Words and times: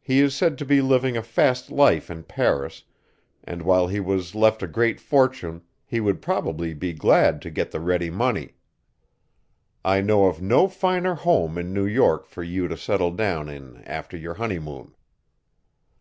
He 0.00 0.20
is 0.20 0.36
said 0.36 0.56
to 0.58 0.64
be 0.64 0.80
living 0.80 1.16
a 1.16 1.22
fast 1.24 1.68
life 1.72 2.12
in 2.12 2.22
Paris, 2.22 2.84
and 3.42 3.62
while 3.62 3.88
he 3.88 3.98
was 3.98 4.36
left 4.36 4.62
a 4.62 4.68
great 4.68 5.00
fortune 5.00 5.62
he 5.84 5.98
would 5.98 6.22
probably 6.22 6.74
be 6.74 6.92
glad 6.92 7.42
to 7.42 7.50
get 7.50 7.72
the 7.72 7.80
ready 7.80 8.08
money. 8.08 8.54
I 9.84 10.00
know 10.00 10.26
of 10.26 10.40
no 10.40 10.68
finer 10.68 11.16
home 11.16 11.58
in 11.58 11.72
New 11.72 11.86
York 11.86 12.24
for 12.24 12.44
you 12.44 12.68
to 12.68 12.76
settle 12.76 13.10
down 13.10 13.48
in 13.48 13.82
after 13.82 14.16
your 14.16 14.34
honeymoon. 14.34 14.94